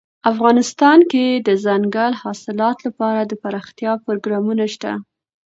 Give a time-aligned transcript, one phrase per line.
[0.31, 4.91] افغانستان کې د دځنګل حاصلات لپاره دپرمختیا پروګرامونه شته.